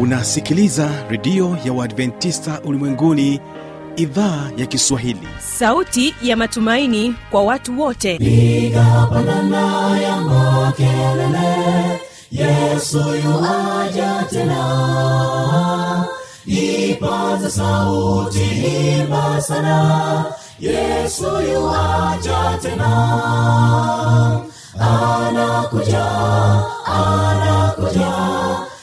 [0.00, 3.40] unasikiliza redio ya uadventista ulimwenguni
[3.96, 5.28] idhaa ya kiswahili.
[5.58, 8.18] Sauti ya matumaini kwa watu wote.
[8.18, 12.00] Piga pandana ya makelele
[12.30, 16.06] yesu yuaja tena.
[16.46, 18.44] Ipata sauti
[19.00, 20.24] imba sana
[20.60, 22.90] yesu yuaja tena.
[24.78, 26.06] Anakuja
[26.86, 28.10] anakuja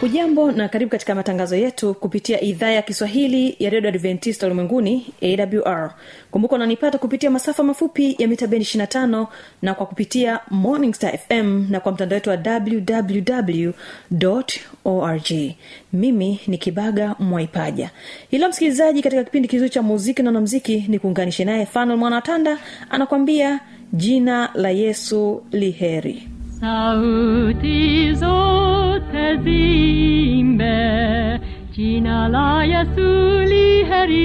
[0.00, 5.94] hujambo na karibu katika matangazo yetu kupitia idhaa ya kiswahili ya redio adventista ulimwenguni awr
[6.30, 9.26] kumbuka unanipata kupitia masafa mafupi ya mita bendi 25
[9.62, 13.70] na kwa kupitia morning star fm na kwa mtandao wetu wa www
[14.84, 15.30] org.
[15.92, 17.90] Mimi ni kibaga mwaipaja.
[18.30, 22.58] Ila msikilizaji katika kipindi kizuri cha muziki na namziki ni kuunganishe naye fanal mwanatanda
[22.90, 23.60] anakwambia
[23.92, 26.29] jina la yesu liheri
[26.60, 31.40] sauti zote zimbe
[31.72, 34.20] jina la yesu liheri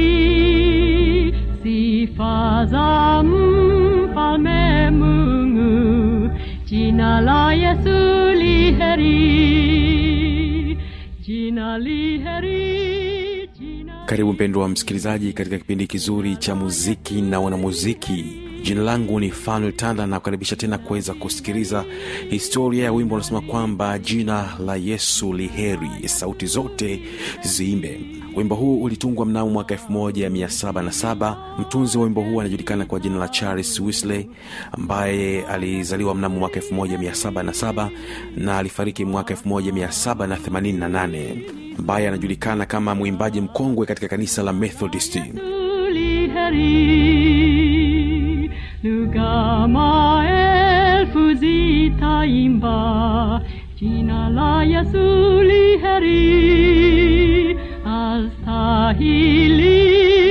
[1.63, 6.29] sifa za mfalme mungu
[6.65, 9.15] jina la yesu liheri
[11.21, 13.49] jina liheri
[14.05, 19.73] karibu mpendwa wa msikilizaji katika kipindi kizuri cha muziki na wanamuziki jina langu ni fanuel
[19.73, 21.85] tanda na kukaribisha tena kuweza kusikiliza
[22.29, 27.01] historia ya wimbo unasema kwamba jina la yesu liheri sauti zote
[27.43, 27.99] ziimbe.
[28.35, 33.79] Wimbo huu ulitungwa mnamo mwaka 1707 mtunzi wa wimbo huu anajulikana kwa jina la charles
[33.79, 34.27] wisley
[34.71, 37.89] ambaye alizaliwa mnamo mwaka 1707
[38.37, 41.35] na alifariki mwaka 1788
[41.79, 45.23] ambaye anajulikana kama mwimbaji mkongwe katika kanisa la methodisti
[46.35, 47.84] heri
[48.85, 52.77] lugha maelfu zitaimba
[53.79, 55.05] jina la yesu
[55.49, 56.25] liheri.
[58.01, 59.73] Astahili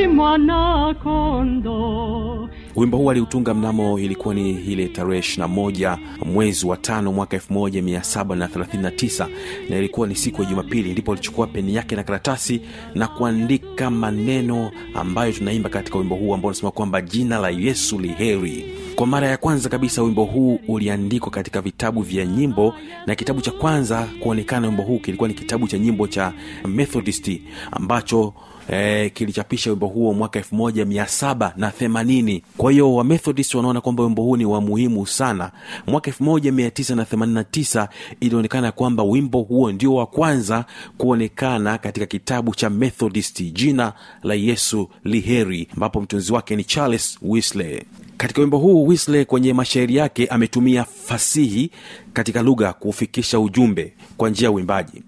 [0.09, 2.44] mwana kondo
[2.77, 9.27] wimbo huu aliutunga mnamo ilikuwa ni ile tarehe 21 mwezi wa tano mwaka 1739
[9.69, 12.61] na ilikuwa ni siku ya jumapili ndipo alichukua peni yake na karatasi
[12.95, 18.65] na kuandika maneno ambayo tunaimba katika wimbo huu ambao unasema kwamba jina la yesu liheri
[18.97, 22.75] kwa mara ya kwanza kabisa wimbo huu uliandikwa katika vitabu vya nyimbo
[23.07, 26.33] na kitabu cha kwanza kuonekana wimbo huu kilikuwa ni kitabu cha nyimbo cha
[26.69, 27.31] methodist
[27.73, 28.35] ambacho
[28.69, 34.61] eh, kilichapisha wimbo huo mwaka 1780 kwa hiyo wamethodist wanaona kwamba wimbo huu ni wa
[34.61, 35.51] muhimu sana.
[35.87, 37.89] Mwaka 1989
[38.21, 40.65] ilionekana kwamba wimbo huo ndio wa kwanza
[40.99, 43.93] kuonekana katika kitabu cha methodist jina
[44.23, 47.83] la yesu liheri ambapo mtunzi wake ni charles wisley
[48.17, 51.71] katika wimbo huu wisley kwenye mashairi yake ametumia fasihi
[52.15, 55.03] katika lugha kufikisha ujumbe kwa njia ya uimbaji.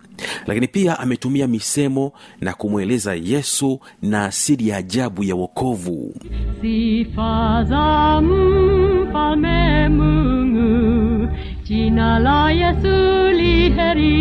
[0.47, 6.15] Lakini pia ametumia misemo na kumweleza yesu na asili ya ajabu ya wokovu.
[6.61, 11.29] Sifa za mfalme mungu
[11.65, 14.17] jina la yesu liheri.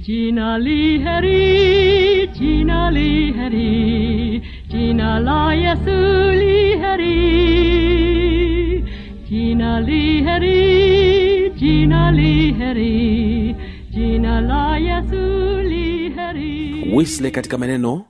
[0.00, 4.42] Jina liheri jina liheri.
[4.68, 7.87] Jina la yesu liheri
[9.68, 13.56] jina liheri jina liheri
[13.90, 16.90] jina la yesu liheri.
[16.96, 18.04] Wisley katika maneno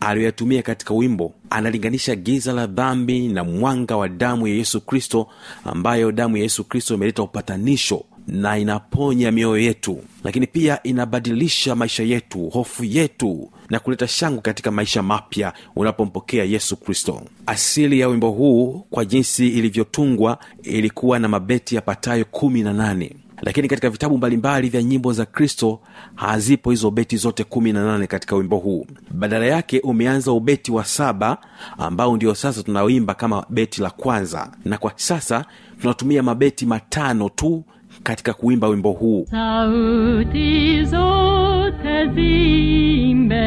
[0.00, 5.26] aliyoyatumia katika wimbo analinganisha giza la dhambi na mwanga wa damu ya yesu kristo
[5.64, 12.02] ambayo damu ya yesu kristo imeleta upatanisho na inaponya mioyo yetu lakini pia inabadilisha maisha
[12.02, 17.22] yetu hofu yetu na kuleta shangwe katika maisha mapya unapompokea yesu kristo.
[17.46, 23.16] Asili ya wimbo huu kwa jinsi ilivyotungwa ilikuwa na mabeti yapatayo kumi na nane.
[23.42, 25.80] Lakini katika vitabu mbalimbali vya nyimbo za kristo
[26.14, 28.86] hazipo hizo beti zote kumi na nane katika wimbo huu.
[29.10, 31.38] Badala yake umeanza ubeti wa saba
[31.78, 34.52] ambao ndio sasa tunaoimba kama beti la kwanza.
[34.64, 35.44] Na kwa sasa
[35.80, 37.64] tunatumia mabeti matano tu
[38.04, 39.26] katika kuimba wimbo huu.
[39.30, 43.44] Sauti zote zimbe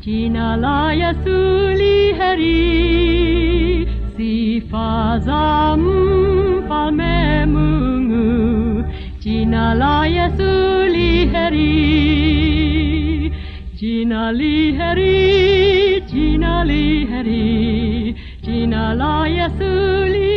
[0.00, 2.52] jina la yesu liheri.
[4.16, 8.84] Sifa za mfalme mungu
[9.18, 12.02] jina la yesu liheri.
[13.74, 19.70] Jina liheri jina liheri jina la Yesu
[20.12, 20.32] li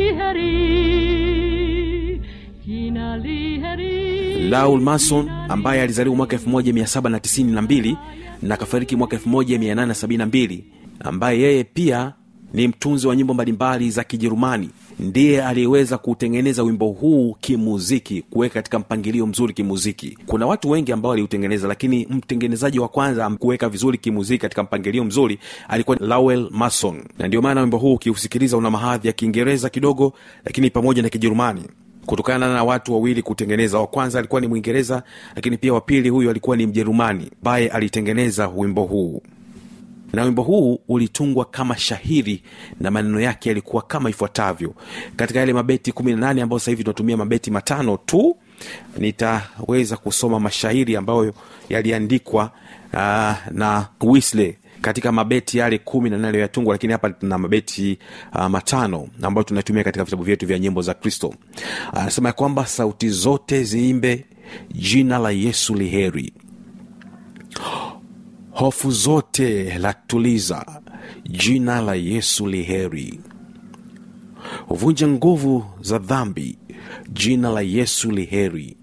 [4.49, 7.95] laul mason ambaye alizaliwa mwaka 1792
[8.41, 10.59] na akafariki mwaka 1872
[10.99, 12.13] ambaye yeye pia
[12.53, 14.69] ni mtunzi wa nyimbo mbalimbali za kijerumani
[14.99, 20.17] ndiye aliyeweza kuutengeneza wimbo huu kimuziki kuweka katika mpangilio mzuri kimuziki.
[20.25, 25.39] Kuna watu wengi ambao waliutengeneza lakini mtengenezaji wa kwanza kuweka vizuri kimuziki katika mpangilio mzuri
[25.67, 30.13] alikuwa lowell mason na ndio maana wimbo huu ukiusikiliza una mahadhi ya kiingereza kidogo
[30.45, 31.63] lakini pamoja na kijerumani
[32.05, 35.03] kutokana na watu wawili kutengeneza wa kwanza alikuwa ni mwingereza
[35.35, 39.21] lakini pia wa pili huyu alikuwa ni mjerumani ambaye alitengeneza wimbo huu.
[40.13, 42.43] Na wimbo huu ulitungwa kama shahiri
[42.81, 44.73] na maneno yake yalikuwa kama ifuatavyo.
[45.15, 48.37] Katika yale mabeti 18 ambayo sasa hivi tunatumia mabeti matano tu
[48.97, 51.33] nitaweza kusoma mashairi ambayo
[51.69, 52.51] yaliandikwa
[52.93, 52.99] uh,
[53.51, 54.55] na Wesley
[54.85, 57.99] katika mabeti yale kumi na nane aliyoyatungwa lakini hapa tuna mabeti
[58.35, 61.33] uh, matano ambayo tunatumia katika vitabu vyetu vya nyimbo za kristo.
[61.93, 64.25] Anasema ya kwamba sauti zote ziimbe
[64.71, 66.33] jina la yesu liheri
[68.51, 70.65] hofu zote latuliza
[71.29, 73.19] jina la yesu liheri
[74.67, 76.57] huvunja nguvu za dhambi
[77.13, 78.77] jina la yesu liheri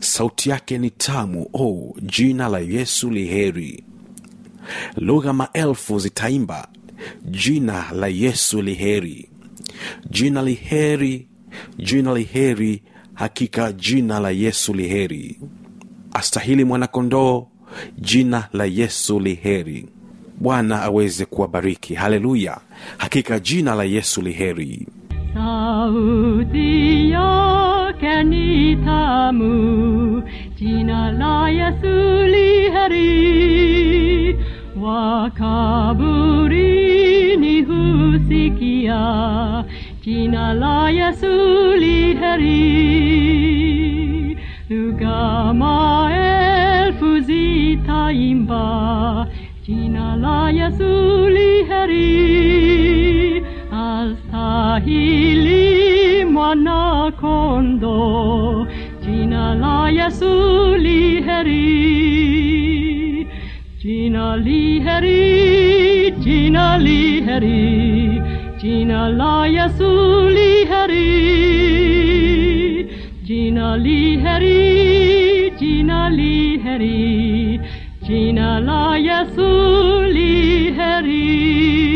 [0.00, 3.84] sauti yake ni tamu oh, jina la yesu liheri
[4.96, 6.68] lugha maelfu zitaimba
[7.24, 9.28] jina la yesu liheri.
[10.10, 11.28] Jina liheri
[11.78, 12.82] jina liheri
[13.14, 15.40] hakika jina la yesu liheri.
[16.12, 17.46] Astahili mwanakondoo
[17.98, 19.88] jina la yesu liheri.
[20.40, 21.94] Bwana aweze kuwabariki.
[21.94, 22.60] Haleluya.
[22.98, 24.86] Hakika jina la yesu liheri.
[25.34, 30.22] Sauti yake ni tamu,
[30.56, 32.54] jina la Yesu li
[34.84, 34.92] heri.
[35.94, 39.64] Wakaburini husikia,
[40.02, 42.54] jina la Yesu li heri.
[44.70, 49.26] Lugha maelfu zitaimba,
[49.66, 53.42] jina la Yesu li heri.
[53.72, 55.64] Astahili
[56.24, 58.66] mwana kondo,
[59.02, 61.22] jina la Yesu li
[63.84, 63.94] heri.
[64.04, 68.22] Jina li heri, jina li heri,
[68.58, 71.10] jina la Yesu li heri.
[73.24, 77.60] Jina li heri, jina li heri,
[78.06, 79.50] jina la Yesu
[80.12, 81.93] li heri.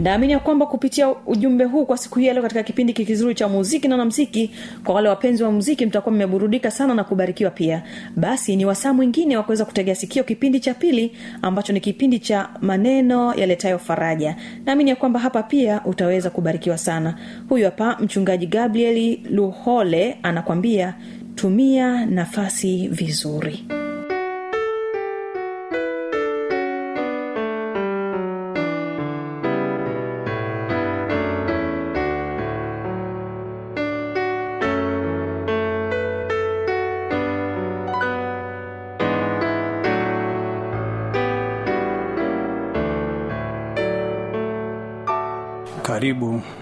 [0.00, 3.88] Naamini ya kwamba kupitia ujumbe huu kwa siku hii ya katika kipindi kizuri cha muziki
[3.88, 4.50] na namziki
[4.84, 7.82] kwa wale wapenzi wa muziki mtakuwa mmeburudika sana na kubarikiwa pia.
[8.16, 11.12] Basi ni wasaa mwingine wa kuweza kutegea sikio kipindi cha pili
[11.42, 14.36] ambacho ni kipindi cha maneno yaletayo faraja.
[14.66, 17.18] Naamini ya kwamba hapa pia utaweza kubarikiwa sana.
[17.48, 20.94] Huyu hapa mchungaji gabrieli luhole anakwambia
[21.34, 23.64] tumia nafasi vizuri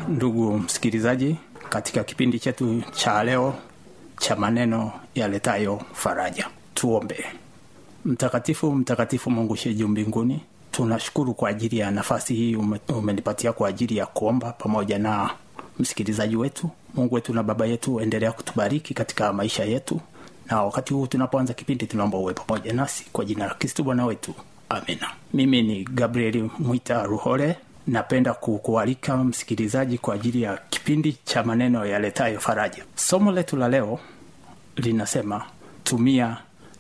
[0.09, 1.37] ndugu msikilizaji
[1.69, 3.55] katika kipindi chetu cha leo
[4.19, 7.25] cha maneno yaletayo faraja tuombe.
[8.05, 12.57] Mtakatifu mtakatifu mungu sheju mbinguni tunashukuru kwa ajili ya nafasi hii
[12.89, 15.31] umenipatia kwa ajili ya kuomba pamoja na
[15.79, 16.71] msikilizaji wetu.
[16.95, 20.01] Mungu wetu na baba yetu endelea kutubariki katika maisha yetu.
[20.47, 24.35] Na wakati huu tunapoanza kipindi tunaomba uwe pamoja nasi kwa jina la kristo bwana wetu.
[24.69, 25.11] Amina.
[25.35, 27.57] Mimi ni gabrieli mwita ruhole
[27.89, 32.85] napenda kukualika msikilizaji kwa ajili ya kipindi cha maneno yaletayo faraja.
[32.95, 33.99] Somo letu la leo
[34.77, 35.45] linasema
[35.85, 36.37] tumia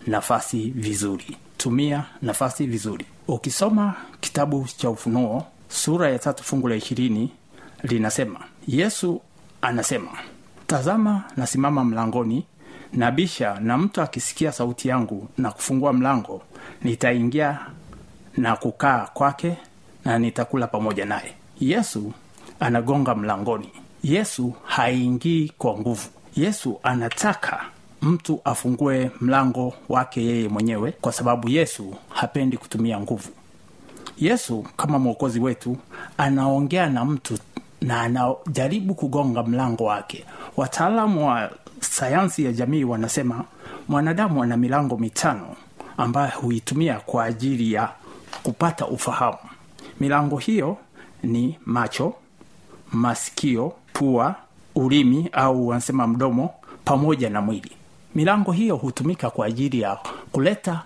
[0.06, 1.36] nafasi vizuri.
[1.56, 3.06] Tumia nafasi vizuri.
[3.28, 7.32] Ukisoma kitabu cha ufunuo sura ya tatu fungu la ishirini
[7.82, 9.20] linasema yesu
[9.62, 10.10] anasema
[10.66, 12.46] tazama nasimama mlangoni
[12.92, 16.42] nabisha na mtu akisikia sauti yangu na kufungua mlango
[16.82, 17.58] nitaingia
[18.36, 19.56] na kukaa kwake
[20.08, 21.34] na nitakula pamoja naye.
[21.60, 22.12] Yesu
[22.60, 23.70] anagonga mlangoni.
[24.02, 26.08] Yesu haingii kwa nguvu.
[26.36, 27.60] Yesu anataka
[28.02, 33.28] mtu afungue mlango wake yeye mwenyewe kwa sababu yesu hapendi kutumia nguvu.
[34.18, 35.76] Yesu kama mwokozi wetu
[36.18, 37.38] anaongea na mtu
[37.80, 40.24] na anajaribu kugonga mlango wake.
[40.56, 41.50] Wataalamu wa
[41.80, 43.44] sayansi ya jamii wanasema
[43.88, 45.56] mwanadamu ana milango mitano
[45.96, 47.90] ambayo huitumia kwa ajili ya
[48.42, 49.38] kupata ufahamu
[50.00, 50.76] milango hiyo
[51.22, 52.14] ni macho
[52.92, 54.34] masikio pua
[54.74, 56.50] ulimi au wanasema mdomo
[56.84, 57.70] pamoja na mwili.
[58.14, 59.98] Milango hiyo hutumika kwa ajili ya
[60.32, 60.82] kuleta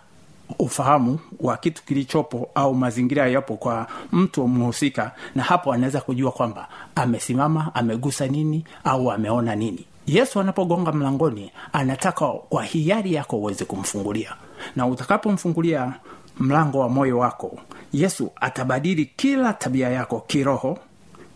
[0.59, 6.69] ufahamu wa kitu kilichopo au mazingira yapo kwa mtu mhusika na hapo anaweza kujua kwamba
[6.95, 9.85] amesimama amegusa nini au ameona nini.
[10.07, 14.33] Yesu anapogonga mlangoni anataka kwa hiari yako uweze kumfungulia.
[14.77, 15.93] Na utakapomfungulia
[16.41, 17.59] mlango wa moyo wako.
[17.93, 20.79] Yesu atabadili kila tabia yako kiroho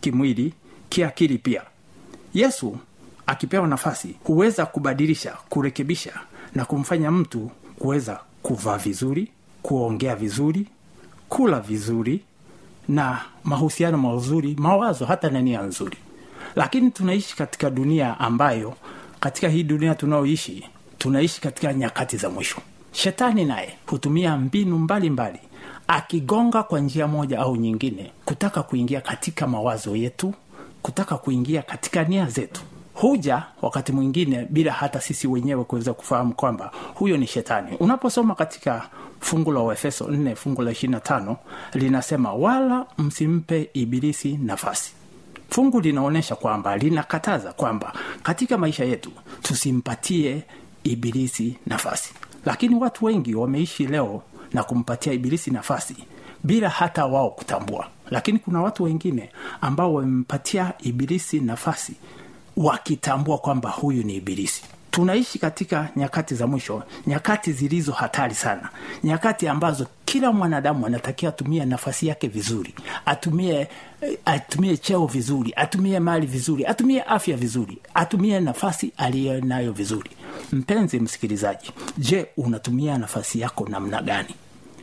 [0.01, 0.55] kimwili
[0.89, 1.63] kiakili pia.
[2.35, 2.77] Yesu
[3.27, 6.13] akipewa nafasi huweza kubadilisha kurekebisha
[6.55, 9.29] na kumfanya mtu kuweza kuvaa vizuri
[9.63, 10.67] kuongea vizuri
[11.29, 12.21] kula vizuri
[12.89, 15.97] na mahusiano mazuri mawazo hata na nia nzuri.
[16.57, 18.75] Lakini tunaishi katika dunia ambayo
[19.21, 22.57] katika hii dunia tunaoishi tunaishi katika nyakati za mwisho
[22.97, 25.49] shetani naye hutumia mbinu mbalimbali mbali,
[25.89, 30.35] akigonga kwa njia moja au nyingine kutaka kuingia katika mawazo yetu
[30.83, 32.61] kutaka kuingia katika nia zetu.
[32.95, 37.77] Huja wakati mwingine bila hata sisi wenyewe kuweza kufahamu kwamba huyo ni shetani.
[37.81, 38.89] Unaposoma katika
[39.21, 41.37] fungu la uefeso 4 fungu la 25
[41.75, 44.93] linasema wala msimpe ibilisi nafasi.
[45.51, 49.11] Fungu linaonyesha kwamba linakataza kwamba katika maisha yetu
[49.43, 50.43] tusimpatie
[50.85, 52.15] ibilisi nafasi
[52.47, 54.23] lakini watu wengi wameishi leo
[54.53, 55.97] na kumpatia ibilisi nafasi
[56.45, 57.87] bila hata wao kutambua.
[58.11, 61.93] Lakini kuna watu wengine ambao wamempatia ibilisi nafasi
[62.57, 64.63] wakitambua kwamba huyu ni ibilisi.
[64.91, 68.69] Tunaishi katika nyakati za mwisho nyakati zilizo hatari sana
[69.05, 72.75] nyakati ambazo kila mwanadamu anatakiwa atumie nafasi yake vizuri
[73.07, 73.69] atumie
[74.25, 80.11] atumie cheo vizuri atumie mali vizuri atumie afya vizuri atumie nafasi aliyo nayo vizuri.
[80.53, 84.35] Mpenzi msikilizaji je unatumia nafasi yako namna gani?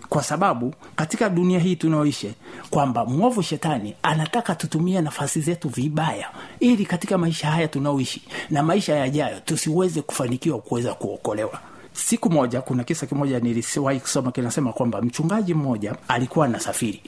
[0.10, 2.34] Kwa sababu katika dunia hii tunaoishi
[2.70, 8.96] kwamba mwovu shetani anataka tutumie nafasi zetu vibaya ili katika maisha haya tunaoishi na maisha
[8.96, 11.60] yajayo tusiweze kufanikiwa kuweza kuokolewa
[11.94, 17.02] siku moja kuna kisa kimoja nilisiwahi kusoma kinasema kwamba mchungaji mmoja alikuwa anasafiri.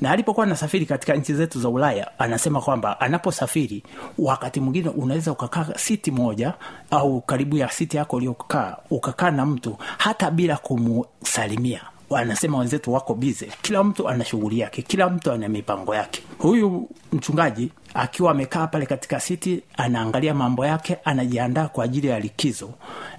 [0.00, 3.82] Na alipokuwa anasafiri katika nchi zetu za ulaya anasema kwamba anaposafiri
[4.18, 6.54] wakati mwingine unaweza ukakaa siti moja
[6.90, 13.14] au karibu ya siti yako uliokaa ukakaa na mtu hata bila kumsalimia wanasema wenzetu wako
[13.14, 16.22] bize kila mtu ana shughuli yake kila mtu ana mipango yake.
[16.38, 22.70] Huyu mchungaji akiwa amekaa pale katika siti anaangalia mambo yake anajiandaa kwa ajili ya likizo.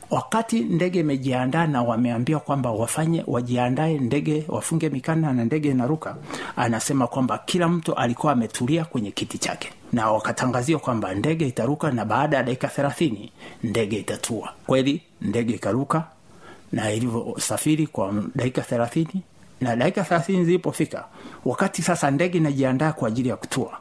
[0.09, 6.15] Wakati ndege imejiandaa na wameambia kwamba wafanye wajiandae ndege wafunge mikanda na ndege inaruka
[6.55, 9.69] anasema kwamba kila mtu alikuwa ametulia kwenye kiti chake.
[9.93, 13.31] Na wakatangazia kwamba ndege itaruka na baada ya dakika thelathini
[13.63, 14.53] ndege itatua.
[14.67, 16.03] Kweli ndege ikaruka
[16.71, 19.21] na ilivyosafiri kwa dakika thelathini
[19.61, 21.05] na dakika thelathini zilipofika
[21.45, 23.77] wakati sasa ndege inajiandaa kwa ajili ya kutua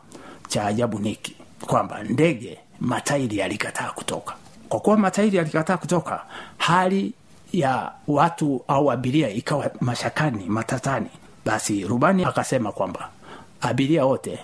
[0.49, 4.35] cha ajabu niki kwamba ndege matairi yalikataa kutoka.
[4.69, 6.23] Kwa kuwa matairi yalikataa kutoka
[6.59, 7.13] hali
[7.53, 11.07] ya watu au abiria ikawa mashakani matatani.
[11.45, 13.09] Basi rubani akasema kwamba
[13.61, 14.39] abiria wote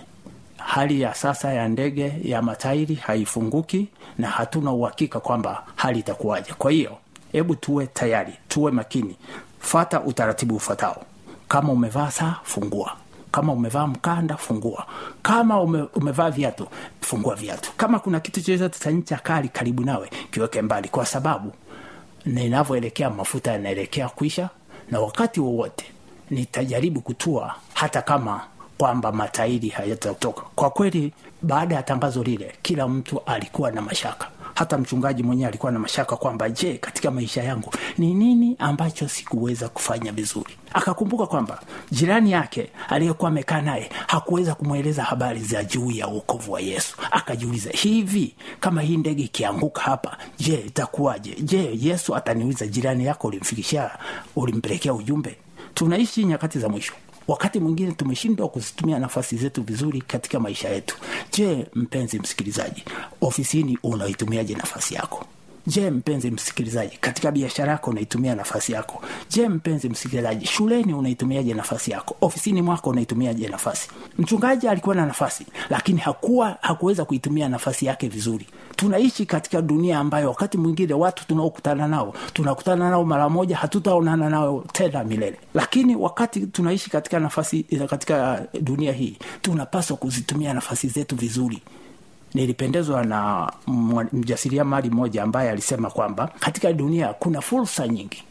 [0.57, 3.87] hali ya sasa ya ndege ya matairi haifunguki
[4.17, 6.53] na hatuna uhakika kwamba hali itakuwaje.
[6.57, 6.97] Kwa hiyo
[7.31, 9.15] hebu tuwe tayari tuwe makini.
[9.59, 11.03] Fata utaratibu ufatao:
[11.47, 12.95] kama umevaa saa fungua.
[13.31, 14.85] Kama umevaa mkanda fungua.
[15.21, 16.67] Kama ume, umevaa viatu
[17.01, 17.71] fungua viatu.
[17.77, 20.87] Kama kuna kitu chochote cha ncha kali karibu nawe kiweke mbali.
[20.89, 21.53] Kwa sababu
[22.25, 24.49] ninavyoelekea mafuta yanaelekea kuisha
[24.91, 25.85] na wakati wowote
[26.29, 28.41] nitajaribu kutua hata kama
[28.77, 30.41] kwamba matairi hayatatoka.
[30.55, 35.71] Kwa kweli baada ya tangazo lile kila mtu alikuwa na mashaka hata mchungaji mwenyewe alikuwa
[35.71, 40.53] na mashaka kwamba je katika maisha yangu ni nini ambacho sikuweza kufanya vizuri?
[40.73, 41.59] Akakumbuka kwamba
[41.91, 46.97] jirani yake aliyekuwa amekaa naye hakuweza kumweleza habari za juu ya uokovu wa yesu.
[47.11, 51.35] Akajiuliza hivi kama hii ndege ikianguka hapa je itakuwaje?
[51.41, 53.91] Je yesu ataniuliza jirani yako ulimfikishia
[54.35, 55.37] ulimpelekea ujumbe?
[55.73, 56.93] Tunaishi nyakati za mwisho
[57.27, 60.97] wakati mwingine tumeshindwa kuzitumia nafasi zetu vizuri katika maisha yetu.
[61.37, 62.83] Je mpenzi msikilizaji
[63.21, 65.25] ofisini unaitumiaje nafasi yako
[65.67, 69.01] je mpenzi msikilizaji katika biashara yako unaitumia nafasi yako.
[69.29, 72.15] Je mpenzi msikilizaji shuleni unaitumiaje nafasi yako?
[72.21, 73.89] Ofisini mwako unaitumiaje nafasi?
[74.19, 78.47] Mchungaji alikuwa na nafasi lakini hakuwa hakuweza kuitumia nafasi yake vizuri.
[78.75, 84.63] Tunaishi katika dunia ambayo wakati mwingine watu tunaokutana nao tunakutana nao mara moja hatutaonana nao
[84.73, 85.37] tena milele.
[85.53, 91.61] Lakini wakati tunaishi katika nafasi katika dunia hii tunapaswa kuzitumia nafasi zetu vizuri
[92.37, 93.51] nilipendezwa na
[94.13, 98.23] mjasiria mali mmoja ambaye alisema kwamba katika dunia kuna fursa nyingi.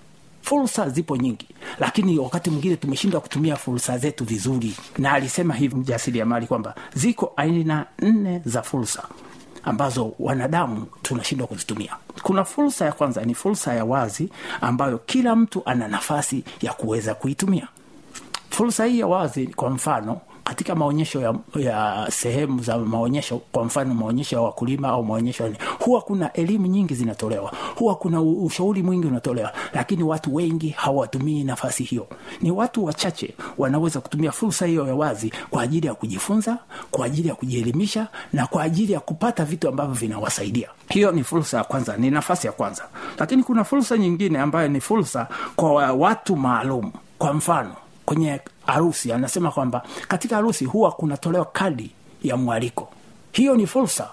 [0.42, 1.46] Fursa zipo nyingi.
[1.78, 4.76] Lakini wakati mwingine tumeshindwa kutumia fursa zetu vizuri.
[4.98, 9.02] Na alisema hivi mjasiriamali kwamba ziko aina nne za fursa
[9.64, 11.96] ambazo wanadamu tunashindwa kuzitumia.
[12.22, 14.28] Kuna fursa ya kwanza ni fursa ya wazi
[14.60, 17.68] ambayo kila mtu ana nafasi ya kuweza kuitumia.
[18.50, 23.94] Fursa hii ya wazi kwa mfano katika maonyesho ya, ya sehemu za maonyesho kwa mfano
[23.94, 29.52] maonyesho ya wakulima au maonyesho huwa kuna elimu nyingi zinatolewa huwa kuna ushauri mwingi unatolewa
[29.74, 32.06] lakini watu wengi hawatumii nafasi hiyo.
[32.40, 36.58] Ni watu wachache wanaweza kutumia fursa hiyo ya wazi kwa ajili ya kujifunza
[36.90, 40.68] kwa ajili ya kujielimisha na kwa ajili ya kupata vitu ambavyo vinawasaidia.
[40.88, 42.84] Hiyo ni fursa ya kwanza ni nafasi ya kwanza.
[43.18, 46.92] Lakini kuna fursa nyingine ambayo ni fursa kwa watu maalum.
[47.18, 47.74] Kwa mfano
[48.06, 51.90] kwenye harusi anasema kwamba katika harusi huwa kunatolewa kadi
[52.22, 52.88] ya mwaliko.
[53.32, 54.10] Hiyo ni fursa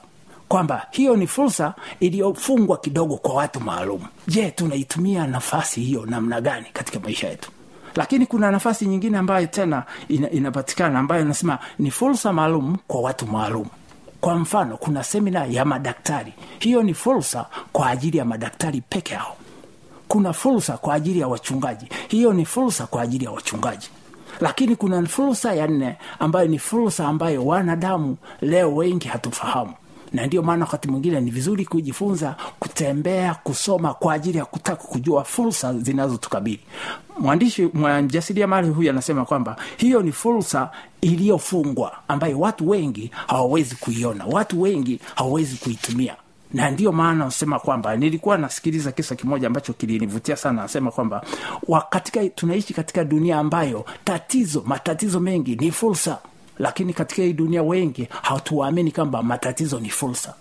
[0.48, 4.02] kwamba hiyo ni fursa iliyofungwa kidogo kwa watu maalum.
[4.28, 7.52] Je tunaitumia nafasi hiyo namna gani katika maisha yetu?
[7.96, 13.28] Lakini kuna nafasi nyingine ambayo tena ina, inapatikana ambayo inasema ni fursa maalum kwa watu
[13.28, 13.66] maalum.
[14.22, 16.34] Kwa mfano kuna semina ya madaktari.
[16.60, 19.36] Hiyo ni fursa kwa ajili ya madaktari peke yao
[20.08, 21.88] kuna fursa kwa ajili ya wachungaji.
[22.08, 23.90] Hiyo ni fursa kwa ajili ya wachungaji.
[24.40, 29.74] Lakini kuna fursa ya nne ambayo ni fursa ambayo wanadamu leo wengi hatufahamu.
[30.14, 35.24] Na ndio maana wakati mwingine ni vizuri kujifunza kutembea kusoma kwa ajili ya kutaka kujua
[35.24, 36.60] fursa zinazotukabili.
[37.20, 40.70] Mwandishi mjasiriamali huyu anasema kwamba hiyo ni fursa
[41.02, 44.26] iliyofungwa ambayo watu wengi hawawezi kuiona.
[44.26, 46.16] Watu wengi hawawezi kuitumia
[46.54, 50.62] na ndio maana nasema kwamba nilikuwa nasikiliza kisa kimoja ambacho kilinivutia sana.
[50.62, 51.24] Nasema kwamba
[51.68, 56.18] wa- katika tunaishi katika dunia ambayo tatizo matatizo mengi ni fursa.
[56.60, 60.34] Lakini katika hii dunia wengi hatuwaamini kwamba matatizo ni fursa.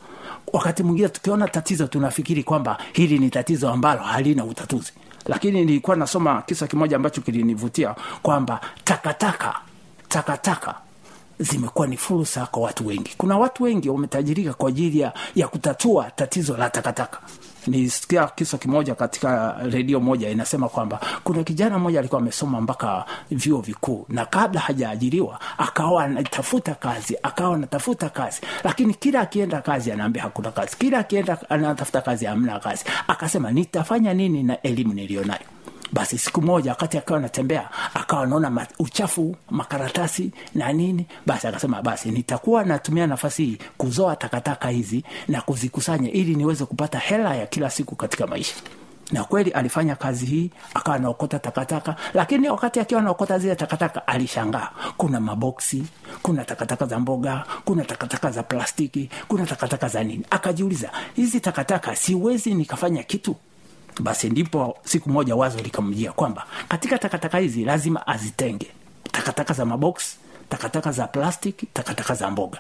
[0.53, 4.93] Wakati mwingine tukiona tatizo tunafikiri kwamba hili ni tatizo ambalo halina utatuzi.
[5.27, 9.55] Lakini nilikuwa nasoma kisa kimoja ambacho kilinivutia kwamba takataka
[10.09, 10.75] takataka
[11.43, 13.15] zimekuwa ni fursa kwa watu wengi.
[13.19, 17.19] Kuna watu wengi wametajirika kwa ajili ya, ya kutatua tatizo la takataka.
[17.67, 23.61] Nisikia kisa kimoja katika redio moja inasema kwamba kuna kijana mmoja alikuwa amesoma mpaka vyuo
[23.61, 28.41] vikuu na kabla hajaajiriwa akawa anatafuta kazi akawa anatafuta kazi.
[28.65, 30.77] Lakini kila akienda kazi anaambia hakuna kazi.
[30.77, 32.85] Kila akienda anatafuta kazi hamna kazi.
[33.09, 35.41] Akasema nitafanya nini na elimu niliyonayo
[35.93, 41.07] basi siku moja wakati akawa anatembea akawa anaona uchafu makaratasi na nini.
[41.27, 46.99] Basi akasema basi nitakuwa natumia nafasi hii kuzoa takataka hizi na kuzikusanya ili niweze kupata
[46.99, 48.55] hela ya kila siku katika maisha.
[49.13, 54.69] Na kweli alifanya kazi hii akawa anaokota takataka lakini wakati akiwa anaokota zile takataka alishangaa.
[54.97, 55.83] Kuna maboksi
[56.23, 60.25] kuna takataka za mboga kuna takataka za plastiki kuna takataka za nini.
[60.31, 63.37] Akajiuliza hizi takataka siwezi nikafanya kitu
[64.01, 68.67] basi ndipo siku moja wazo likamjia kwamba katika takataka hizi lazima azitenge.
[69.13, 70.17] Takataka za maboksi,
[70.49, 72.59] takataka za plastiki, takataka za mboga.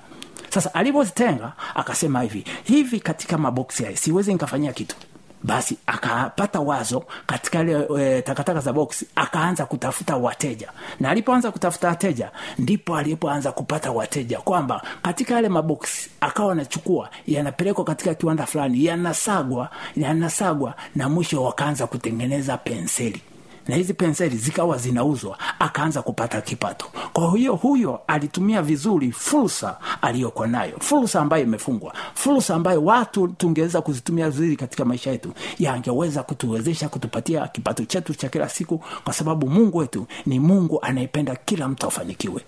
[0.51, 4.97] Sasa alivyozitenga akasema hivi hivi katika maboksi haya siwezi nikafanyia kitu
[5.42, 10.68] basi akapata wazo katika ile e, takataka za box akaanza kutafuta wateja.
[11.00, 17.85] Na alipoanza kutafuta wateja ndipo alipoanza kupata wateja kwamba katika yale maboksi akawa anachukua yanapelekwa
[17.85, 23.22] katika kiwanda fulani yanasagwa yanasagwa na mwisho wakaanza kutengeneza penseli
[23.68, 26.87] na hizi penseli zikawa zinauzwa akaanza kupata kipato.
[27.12, 33.81] Kwa hiyo huyo alitumia vizuri fursa aliyokuwa nayo fursa ambayo imefungwa fursa ambayo watu tungeweza
[33.83, 39.48] kuzitumia vizuri katika maisha yetu yangeweza kutuwezesha kutupatia kipato chetu cha kila siku kwa sababu
[39.51, 42.42] mungu wetu ni mungu anayependa kila mtu afanikiwe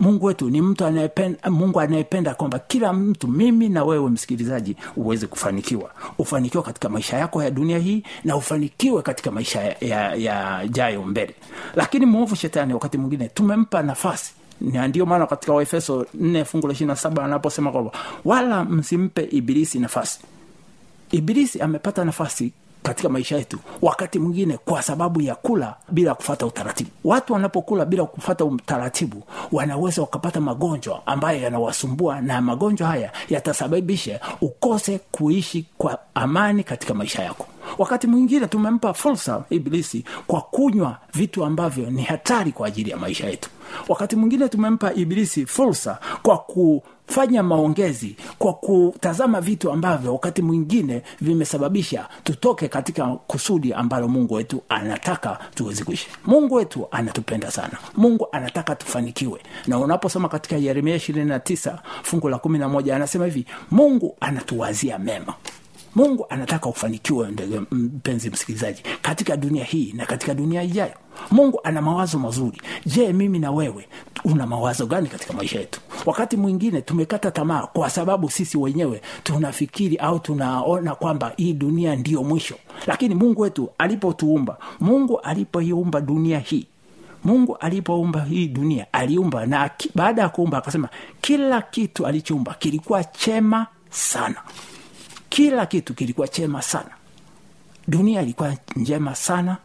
[0.00, 5.26] mungu wetu ni mtu anayependa mungu anayependa kwamba kila mtu mimi na wewe msikilizaji uweze
[5.26, 5.90] kufanikiwa.
[6.18, 11.02] Ufanikiwe katika maisha yako ya dunia hii na ufanikiwe katika maisha ya, ya, ya jayo
[11.02, 11.34] mbele.
[11.76, 14.32] Lakini mwovu shetani wakati mwingine tumempa nafasi.
[14.60, 17.90] Na ndio maana katika waefeso nne fungu la ishiri na saba anaposema kwamba
[18.24, 20.20] wala msimpe ibilisi nafasi.
[21.10, 22.52] Ibilisi amepata nafasi
[22.86, 26.90] katika maisha yetu wakati mwingine kwa sababu ya kula bila kufata utaratibu.
[27.04, 29.22] Watu wanapokula bila kufata utaratibu
[29.52, 37.22] wanaweza wakapata magonjwa ambayo yanawasumbua na magonjwa haya yatasababisha ukose kuishi kwa amani katika maisha
[37.22, 37.46] yako.
[37.78, 43.26] Wakati mwingine tumempa fursa ibilisi kwa kunywa vitu ambavyo ni hatari kwa ajili ya maisha
[43.28, 43.50] yetu
[43.88, 52.08] wakati mwingine tumempa ibilisi fursa kwa kufanya maongezi kwa kutazama vitu ambavyo wakati mwingine vimesababisha
[52.24, 56.08] tutoke katika kusudi ambalo mungu wetu anataka tuweze kuishi.
[56.26, 57.78] Mungu wetu anatupenda sana.
[57.96, 59.40] Mungu anataka tufanikiwe.
[59.66, 64.16] Na unaposoma katika yeremia ishirini na tisa fungu la kumi na moja anasema hivi mungu
[64.20, 65.34] anatuwazia mema
[65.96, 70.92] mungu anataka ufanikiwe ndege mpenzi msikilizaji katika dunia hii na katika dunia ijayo.
[71.30, 72.60] Mungu ana mawazo mazuri.
[72.86, 73.88] Je mimi na wewe
[74.24, 75.80] una mawazo gani katika maisha yetu?
[76.06, 82.22] Wakati mwingine tumekata tamaa kwa sababu sisi wenyewe tunafikiri au tunaona kwamba hii dunia ndiyo
[82.24, 82.54] mwisho.
[82.86, 86.66] Lakini mungu wetu alipotuumba mungu alipoiumba dunia hii
[87.24, 90.88] mungu alipoumba hii dunia aliumba na baada ya kuumba akasema
[91.20, 94.36] kila kitu alichoumba kilikuwa chema sana
[95.36, 96.90] kila kitu kilikuwa chema sana.
[97.88, 99.56] Dunia ilikuwa njema sana.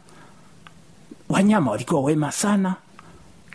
[1.28, 2.74] Wanyama walikuwa wema sana.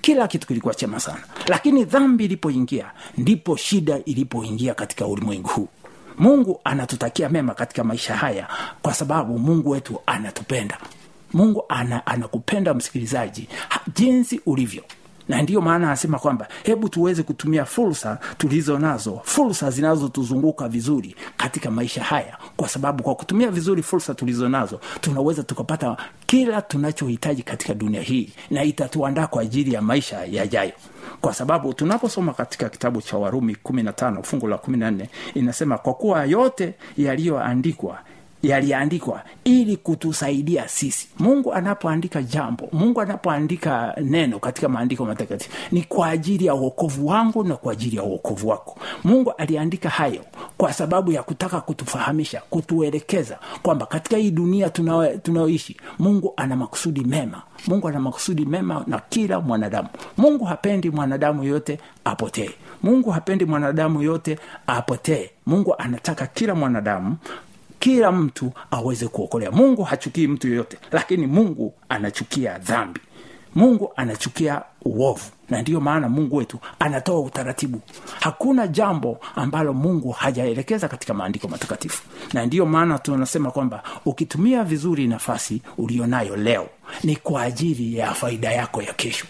[0.01, 1.23] Kila kitu kilikuwa chema sana.
[1.47, 5.67] Lakini dhambi ilipoingia ndipo shida ilipoingia katika ulimwengu huu.
[6.17, 8.47] Mungu anatutakia mema katika maisha haya
[8.81, 10.77] kwa sababu mungu wetu anatupenda.
[11.33, 13.47] Mungu ana, anakupenda msikilizaji
[13.95, 14.83] jinsi ulivyo
[15.29, 21.71] na ndiyo maana anasema kwamba hebu tuweze kutumia fursa tulizo nazo fursa zinazotuzunguka vizuri katika
[21.71, 22.37] maisha haya.
[22.57, 28.29] Kwa sababu kwa kutumia vizuri fursa tulizo nazo tunaweza tukapata kila tunachohitaji katika dunia hii
[28.51, 30.71] na itatuandaa kwa ajili ya maisha yajayo.
[31.21, 36.73] Kwa sababu tunaposoma katika kitabu cha warumi 15 fungu la 14 inasema kwa kuwa yote
[36.97, 37.99] yaliyoandikwa
[38.49, 41.07] yaliandikwa ili kutusaidia sisi.
[41.19, 47.43] Mungu anapoandika jambo mungu anapoandika neno katika maandiko matakatifu ni kwa ajili ya uokovu wangu
[47.43, 48.77] na kwa ajili ya uokovu wako.
[49.03, 50.21] Mungu aliandika hayo
[50.57, 54.69] kwa sababu ya kutaka kutufahamisha kutuelekeza kwamba katika hii dunia
[55.23, 57.41] tunayoishi mungu ana makusudi mema.
[57.67, 59.89] Mungu ana makusudi mema na kila mwanadamu.
[60.17, 62.49] Mungu hapendi mwanadamu yote apotee.
[62.83, 65.29] Mungu hapendi mwanadamu yote apotee.
[65.45, 67.17] Mungu anataka kila mwanadamu
[67.87, 69.51] kila mtu aweze kuokolea.
[69.51, 72.99] Mungu hachukii mtu yoyote lakini mungu anachukia dhambi.
[73.55, 75.23] Mungu anachukia uovu.
[75.49, 77.81] Na ndiyo maana mungu wetu anatoa utaratibu.
[78.19, 82.03] Hakuna jambo ambalo mungu hajaelekeza katika maandiko matakatifu.
[82.33, 86.67] Na ndiyo maana tunasema kwamba ukitumia vizuri nafasi ulionayo leo
[87.03, 89.25] ni kwa ajili ya faida yako ya kesho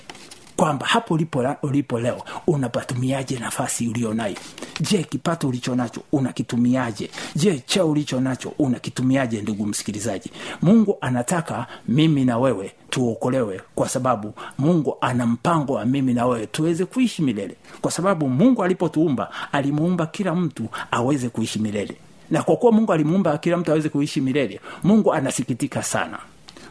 [0.58, 4.36] kwamba hapo ulipo, ulipo leo unapatumiaje nafasi ulionayo
[4.82, 7.10] je kipato ulicho nacho unakitumiaje?
[7.36, 10.32] Je cheo ulicho nacho unakitumiaje ndugu msikilizaji?
[10.62, 16.48] Mungu anataka mimi na wewe tuokolewe kwa sababu mungu ana mpango wa mimi na wewe
[16.48, 17.56] tuweze kuishi milele.
[17.82, 21.96] Kwa sababu mungu alipotuumba alimuumba kila mtu aweze kuishi milele.
[22.32, 26.20] Na kwa kuwa mungu alimuumba kila mtu aweze kuishi milele mungu anasikitika sana.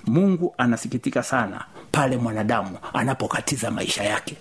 [0.07, 1.64] Mungu anasikitika sana
[1.96, 4.37] pale mwanadamu anapokatiza maisha yake.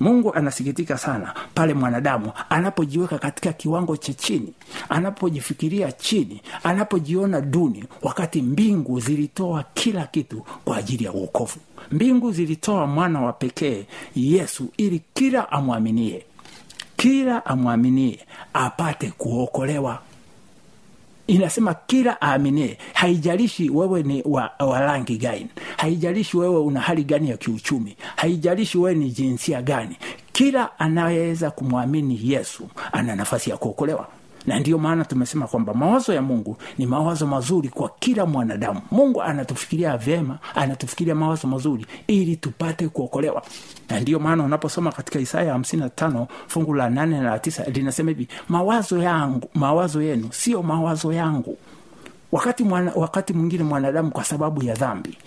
[0.00, 4.52] Mungu anasikitika sana pale mwanadamu anapojiweka katika kiwango cha chini
[4.88, 11.56] anapojifikiria chini anapojiona duni wakati mbingu zilitoa kila kitu kwa ajili ya uokovu
[11.92, 16.24] mbingu zilitoa mwana wa pekee yesu ili kila amwaminie
[16.96, 18.18] kila amwaminie
[18.52, 20.02] apate kuokolewa
[21.34, 27.30] inasema kila aaminie haijalishi wewe ni wa, wa rangi gani haijalishi wewe una hali gani
[27.30, 29.96] ya kiuchumi haijalishi wewe ni jinsia gani
[30.32, 34.08] kila anayeweza kumwamini yesu ana nafasi ya kuokolewa
[34.50, 38.80] na ndiyo maana tumesema kwamba mawazo ya mungu ni mawazo mazuri kwa kila mwanadamu.
[38.90, 43.42] Mungu anatufikiria vyema anatufikiria mawazo mazuri ili tupate kuokolewa.
[43.90, 48.28] Na ndiyo maana unaposoma katika isaya 55 fungu la 8 na la 9 linasema hivi
[48.48, 51.56] mawazo yangu mawazo yenu sio mawazo yangu.
[52.32, 55.18] Wakati mwana, wakati mwingine mwanadamu kwa sababu ya dhambi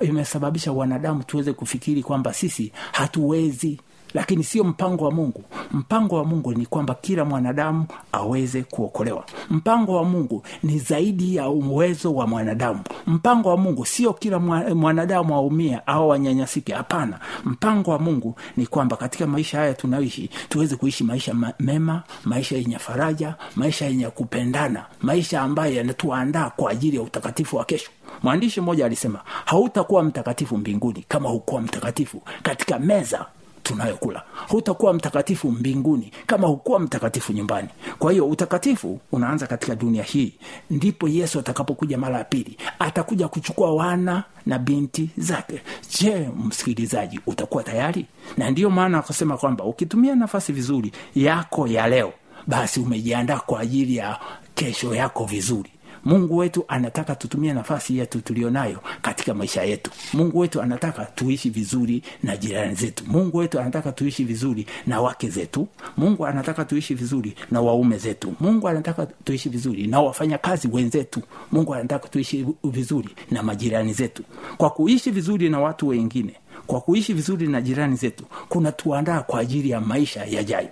[0.00, 3.80] imesababisha wanadamu tuweze kufikiri kwamba sisi hatuwezi
[4.14, 5.44] lakini sio mpango wa mungu.
[5.72, 9.24] Mpango wa mungu ni kwamba kila mwanadamu aweze kuokolewa.
[9.50, 12.80] Mpango wa mungu ni zaidi ya uwezo wa mwanadamu.
[13.06, 14.38] Mpango wa mungu sio kila
[14.74, 17.18] mwanadamu aumie au wanyanyasike hapana.
[17.44, 22.78] Mpango wa mungu ni kwamba katika maisha haya tunayoishi tuweze kuishi maisha mema maisha yenye
[22.78, 27.90] faraja maisha yenye kupendana maisha ambayo yanatuandaa kwa ajili ya utakatifu wa kesho.
[28.22, 33.26] Mwandishi mmoja alisema hautakuwa mtakatifu mbinguni kama hukuwa mtakatifu katika meza
[33.64, 34.22] tunayokula.
[34.48, 37.68] Hutakuwa mtakatifu mbinguni kama hukuwa mtakatifu nyumbani.
[37.98, 40.34] Kwa hiyo utakatifu unaanza katika dunia hii.
[40.70, 42.56] Ndipo yesu atakapokuja mara ya pili.
[42.78, 45.60] Atakuja kuchukua wana na binti zake.
[46.00, 48.06] Je msikilizaji utakuwa tayari?
[48.36, 52.12] Na ndiyo maana akasema kwamba ukitumia nafasi vizuri yako ya leo
[52.46, 54.18] basi umejiandaa kwa ajili ya
[54.54, 55.70] kesho yako vizuri
[56.04, 59.90] mungu wetu anataka tutumie nafasi yetu tulionayo katika maisha yetu.
[60.12, 63.04] Mungu wetu anataka tuishi vizuri na jirani zetu.
[63.06, 65.68] Mungu wetu anataka tuishi vizuri na wake zetu.
[65.96, 68.34] Mungu anataka tuishi vizuri na waume zetu.
[68.40, 71.22] Mungu anataka tuishi vizuri na wafanyakazi wenzetu.
[71.52, 74.22] Mungu anataka tuishi vizuri na majirani zetu.
[74.56, 76.34] Kwa kuishi vizuri na watu wengine
[76.66, 80.68] kwa kuishi vizuri na jirani zetu kuna tuandaa kwa ajili ya maisha yajayo.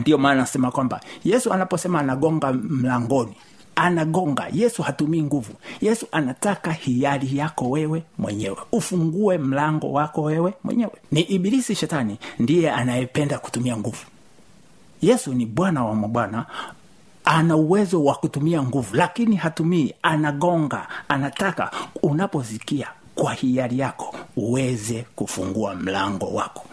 [0.00, 3.32] Ndiyo maana nasema kwamba yesu anaposema anagonga mlangoni
[3.80, 4.46] anagonga.
[4.52, 5.52] Yesu hatumii nguvu.
[5.80, 8.56] Yesu anataka hiari yako wewe mwenyewe.
[8.72, 10.92] Ufungue mlango wako wewe mwenyewe.
[11.12, 14.04] Ni ibilisi shetani ndiye anayependa kutumia nguvu.
[15.02, 16.46] Yesu ni bwana wa mabwana.
[17.24, 19.94] Ana uwezo wa kutumia nguvu lakini hatumii.
[20.02, 20.86] Anagonga.
[21.08, 21.70] Anataka
[22.02, 26.64] unaposikia kwa hiari yako uweze kufungua mlango wako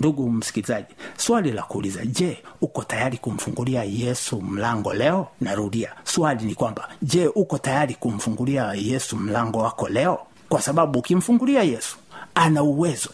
[0.00, 5.26] ndugu msikilizaji swali la kuuliza je uko tayari kumfungulia yesu mlango leo?
[5.40, 10.18] Narudia swali ni kwamba je uko tayari kumfungulia yesu mlango wako leo?
[10.48, 11.96] Kwa sababu ukimfungulia yesu
[12.34, 13.10] ana uwezo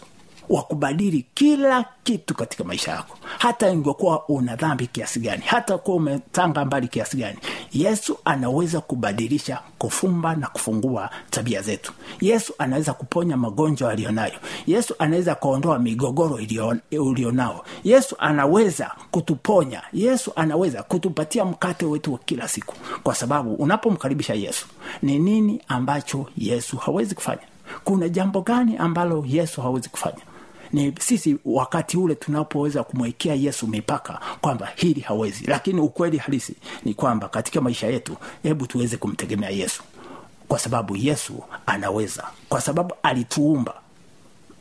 [0.49, 3.17] wa kubadili kila kitu katika maisha yako.
[3.39, 7.37] Hata ingekuwa una dhambi kiasi gani hata kuwa umetanga mbali kiasi gani
[7.73, 11.93] yesu anaweza kubadilisha kufumba na kufungua tabia zetu.
[12.21, 14.33] Yesu anaweza kuponya magonjwa aliyonayo
[14.67, 16.39] yesu anaweza kuondoa migogoro
[16.91, 17.65] ulionao.
[17.83, 19.81] Yesu anaweza kutuponya.
[19.93, 22.75] Yesu anaweza kutupatia mkate wetu wa kila siku.
[23.03, 24.65] Kwa sababu unapomkaribisha yesu
[25.01, 27.41] ni nini ambacho yesu hawezi kufanya?
[27.83, 30.17] Kuna jambo gani ambalo yesu hawezi kufanya
[30.73, 35.45] ni sisi wakati ule tunapoweza kumwekea yesu mipaka kwamba hili hawezi.
[35.47, 36.55] Lakini ukweli halisi
[36.85, 39.83] ni kwamba katika maisha yetu hebu tuweze kumtegemea yesu.
[40.47, 42.23] Kwa sababu yesu anaweza.
[42.49, 43.73] Kwa sababu alituumba.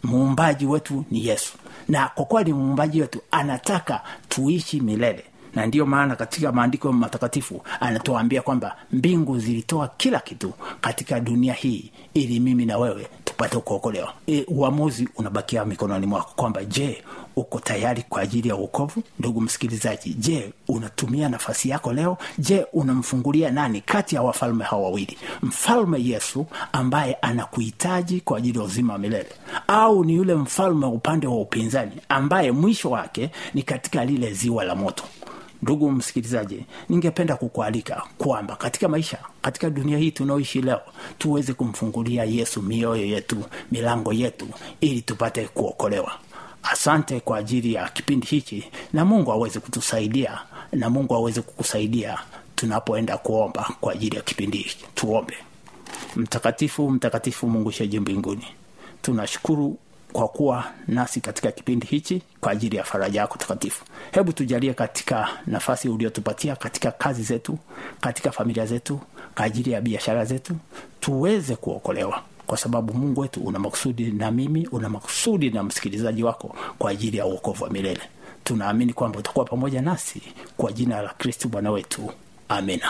[0.02, 1.52] Muumbaji wetu ni yesu.
[1.88, 5.24] Na kwa kuwa ni muumbaji wetu anataka tuishi milele.
[5.54, 11.90] Na ndiyo maana katika maandiko matakatifu anatuambia kwamba mbingu zilitoa kila kitu katika dunia hii
[12.14, 13.06] ili mimi na wewe
[13.38, 14.12] tupate kuokolewa.
[14.26, 17.02] E, uamuzi unabakia mikononi mwako kwamba je
[17.36, 22.16] uko tayari kwa ajili ya uokovu ndugu msikilizaji je unatumia nafasi yako leo?
[22.38, 25.18] Je unamfungulia nani kati ya wafalme hawa wawili?
[25.42, 29.28] Mfalme yesu ambaye anakuhitaji kwa ajili ya uzima wa milele
[29.68, 34.74] au ni yule mfalme upande wa upinzani ambaye mwisho wake ni katika lile ziwa la
[34.74, 35.04] moto
[35.68, 40.80] ndugu msikilizaji ningependa kukualika kwamba katika maisha katika dunia hii tunaoishi leo
[41.18, 44.48] tuweze kumfungulia yesu mioyo yetu milango yetu
[44.80, 46.12] ili tupate kuokolewa.
[46.62, 50.38] Asante kwa ajili ya kipindi hiki, na mungu aweze kutusaidia
[50.72, 52.18] na mungu aweze kukusaidia
[52.54, 54.84] tunapoenda kuomba kwa ajili ya kipindi hiki.
[54.94, 55.34] Tuombe.
[56.16, 58.46] Mtakatifu mtakatifu mungu sheji mbinguni
[59.02, 59.78] tunashukuru
[60.12, 63.84] kwa kuwa nasi katika kipindi hichi kwa ajili ya faraja yako takatifu.
[64.12, 67.58] Hebu tujalie katika nafasi uliotupatia katika kazi zetu
[68.00, 69.00] katika familia zetu
[69.34, 70.56] kwa ajili ya biashara zetu
[71.00, 72.22] tuweze kuokolewa.
[72.46, 77.16] Kwa sababu mungu wetu una makusudi na mimi una makusudi na msikilizaji wako kwa ajili
[77.16, 78.00] ya uokovu wa milele.
[78.44, 80.22] Tunaamini kwamba utakuwa pamoja nasi
[80.56, 82.10] kwa jina la kristu bwana wetu.
[82.48, 82.88] Amina